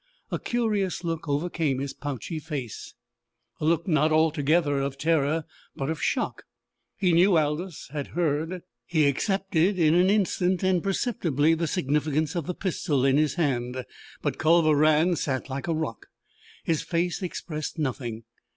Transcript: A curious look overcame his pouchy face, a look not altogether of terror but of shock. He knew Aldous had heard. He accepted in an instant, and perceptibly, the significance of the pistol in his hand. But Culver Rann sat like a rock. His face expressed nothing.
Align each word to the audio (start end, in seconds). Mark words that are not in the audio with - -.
A 0.31 0.39
curious 0.39 1.03
look 1.03 1.29
overcame 1.29 1.77
his 1.77 1.93
pouchy 1.93 2.39
face, 2.39 2.95
a 3.59 3.65
look 3.65 3.87
not 3.87 4.11
altogether 4.11 4.79
of 4.79 4.97
terror 4.97 5.45
but 5.75 5.91
of 5.91 6.01
shock. 6.01 6.45
He 6.97 7.13
knew 7.13 7.37
Aldous 7.37 7.87
had 7.91 8.07
heard. 8.17 8.63
He 8.87 9.05
accepted 9.05 9.77
in 9.77 9.93
an 9.93 10.09
instant, 10.09 10.63
and 10.63 10.81
perceptibly, 10.81 11.53
the 11.53 11.67
significance 11.67 12.33
of 12.33 12.47
the 12.47 12.55
pistol 12.55 13.05
in 13.05 13.17
his 13.17 13.35
hand. 13.35 13.85
But 14.23 14.39
Culver 14.39 14.75
Rann 14.75 15.15
sat 15.17 15.51
like 15.51 15.67
a 15.67 15.75
rock. 15.75 16.07
His 16.63 16.81
face 16.81 17.21
expressed 17.21 17.77
nothing. 17.77 18.23